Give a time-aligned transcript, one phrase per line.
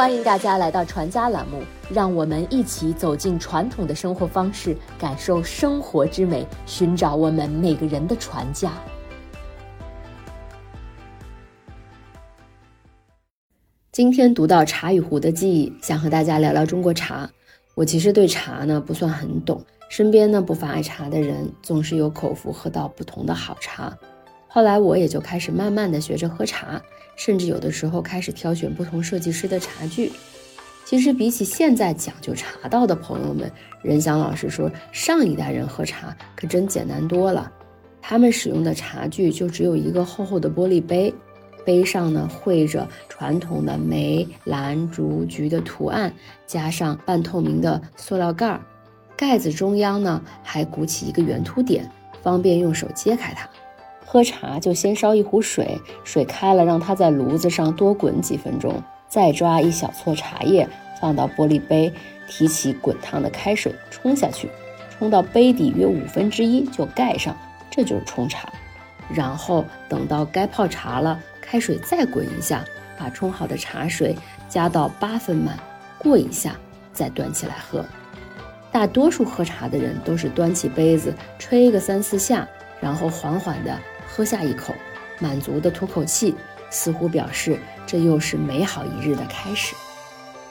[0.00, 8.72] 欢迎大家来到传家栏目，让我们一起走进传统的生活方式，感受生活之美，寻找我们每个人的传家。
[13.92, 17.28] 今天读到《茶与壶的记忆》，想和大家聊聊中国茶。
[17.74, 23.94] 我其实对茶呢不算很懂，身边呢不乏爱茶的人，总是有口福喝到不同的好茶。
[24.52, 26.82] 后来我也就开始慢慢的学着喝茶，
[27.14, 30.10] 甚至有的时候开始挑选不同设计师的茶具。
[30.84, 33.48] 其实比起现在讲究茶道的朋友们，
[33.80, 37.52] 任翔老师说，上一代人喝茶可真简单多了。
[38.02, 41.14] 他们使用的茶具就只有一个厚厚的玻璃杯。
[41.64, 46.12] 杯上呢绘着传统的梅、兰、竹、菊的图案，
[46.46, 48.60] 加上半透明的塑料盖儿，
[49.14, 51.88] 盖子中央呢还鼓起一个圆凸点，
[52.22, 53.48] 方便用手揭开它。
[54.12, 60.68] 喝茶就先烧一壶水，水开了，让它在炉子上多滚几分钟，再抓一小撮茶叶
[61.00, 61.92] 放到玻璃杯，
[62.26, 64.50] 提起滚烫的开水冲下去，
[64.98, 67.36] 冲到杯底约五分之一就盖上，
[67.70, 68.52] 这就是冲茶。
[69.14, 71.16] 然后等到该泡茶了。
[71.40, 72.64] 开水再滚一下，
[72.98, 74.16] 把冲好的茶水
[74.48, 75.56] 加到八分满，
[75.98, 76.56] 过一下
[76.92, 77.84] 再端起来喝。
[78.72, 82.48] 大多数喝茶的人都是端起杯子吹个三四下，
[82.80, 83.78] 然后缓缓地
[84.12, 84.74] 喝下一口，
[85.20, 86.34] 满足地吐口气，
[86.70, 89.74] 似乎表示这又是美好一日的开始。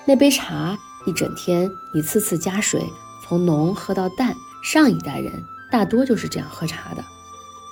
[0.06, 2.82] 那杯茶一整天一次次加水，
[3.24, 7.04] 从浓喝到淡，上一代人大多就是这样喝茶的。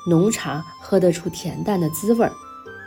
[0.09, 2.31] 浓茶喝得出甜淡的滋味儿。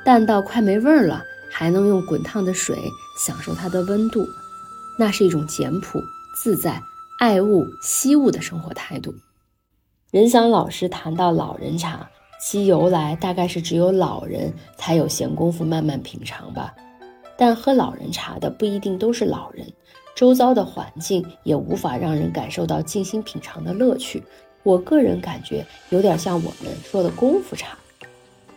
[0.03, 4.27] 淡到快没味儿了，还能用滚烫的水享受它的温度，
[4.99, 6.03] 那是一种简朴、
[6.35, 6.83] 自在、
[7.19, 9.15] 爱物惜物的生活态度。
[10.11, 12.09] 任翔老师谈到老人茶，
[12.41, 16.75] 其由来大概是只有老人才有闲工夫慢慢品尝吧。
[17.37, 19.67] 但喝老人茶的不一定都是老人，
[20.15, 24.23] 周遭的环境也无法让人感受到静心品尝的乐趣。
[24.63, 27.79] 我个人感觉有点像我们说的功夫茶。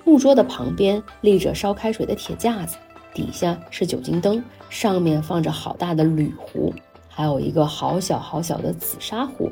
[0.04, 2.76] 木桌的旁边立着烧开水的铁架子，
[3.14, 6.74] 底下是酒精灯，上面放着好大的铝壶，
[7.08, 9.50] 还有一个好小好小的紫砂壶，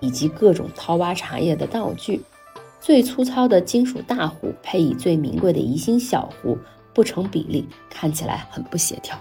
[0.00, 2.20] 以及各种掏挖茶叶的道具。
[2.82, 6.58] 最粗糙的金属大壶配以最名贵的宜兴小壶，
[6.92, 9.16] 不成比例，看起来很不协调。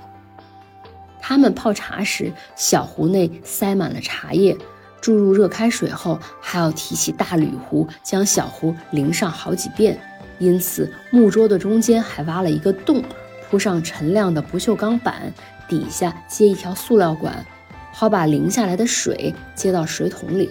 [1.22, 4.58] 他们泡茶时，小壶内塞满了茶叶，
[5.00, 9.96] 注入热开水后，还要提起大铝壶，将小壶淋上好几遍。
[10.40, 13.04] 因此，木桌的中间还挖了一个洞，
[13.48, 15.32] 铺上陈亮的不锈钢板，
[15.70, 17.46] 底下接一条塑料管，
[17.94, 20.50] 好把淋下来的水接到水桶里。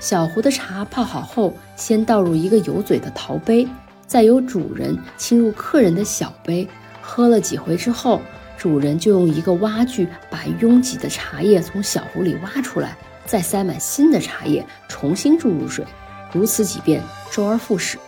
[0.00, 3.66] 小壶的茶泡好后，先倒入一个有嘴的陶杯，
[4.06, 6.68] 再由主人倾入客人的小杯。
[7.00, 8.20] 喝了几回之后，
[8.56, 15.84] 主人就用一个挖具把拥挤的茶叶从小壶里挖出来，再塞满新的茶叶，重新注入水，
[16.32, 17.98] 如此几遍，周而复始。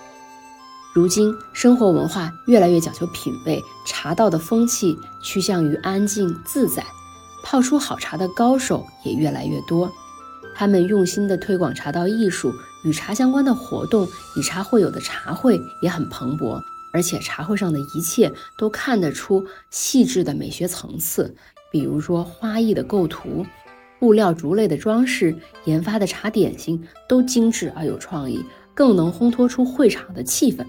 [0.95, 6.85] 如今，生活文化越来越讲究品味，茶道的风气趋向于安静自在，
[7.43, 9.91] 泡出好茶的高手也越来越多。
[10.55, 12.53] 他们用心地推广茶道艺术，
[12.85, 14.07] 与茶相关的活动，
[14.37, 16.63] 以茶会友的茶会也很蓬勃。
[16.93, 21.35] 而且，茶会上的一切都看得出细致的美学层次，
[21.73, 23.45] 比如说花艺的构图、
[23.99, 28.45] 布料、竹类的装饰、研发的茶点心，都精致而有创意，
[28.75, 30.65] 更能烘托出会场的气氛。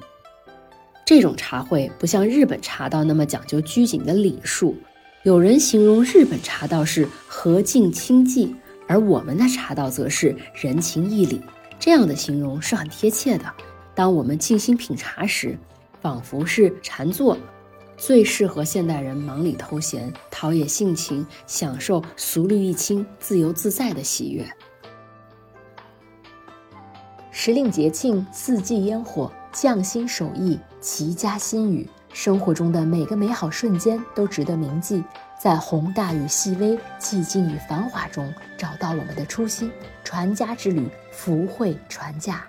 [1.05, 4.75] 这种茶会不像日本茶道那么讲究拘谨的礼数，
[5.21, 8.55] 有人形容日本茶道是和敬清寂，
[8.87, 11.41] 而我们的茶道则是人情义理。
[11.79, 13.45] 这样的形容是很贴切的。
[13.93, 15.57] 当我们静心品茶时，
[16.01, 17.37] 仿佛是禅坐，
[17.97, 24.45] 最适合现代人忙里偷闲、陶冶性情、享受俗虑一清、自由自在的喜悦。
[27.31, 29.31] 时令节庆，四季烟火。
[29.51, 35.01] 匠心手艺，齐家心语，生活中的每个美好瞬间都值得铭记。
[35.37, 39.71] 在宏大与细微、寂静与繁华中，找到我们的初心。
[40.03, 42.43] 传家之旅，福慧传家。